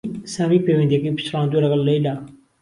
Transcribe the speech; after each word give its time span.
سامی 0.33 0.63
پەیوەندییەکەی 0.65 1.15
پچڕاندووە 1.17 1.61
لەگەڵ 1.63 1.81
لەیلا 1.87 2.15